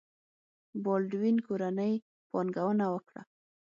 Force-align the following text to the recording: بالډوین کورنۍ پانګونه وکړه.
بالډوین 0.83 1.35
کورنۍ 1.47 1.93
پانګونه 2.31 2.85
وکړه. 2.93 3.21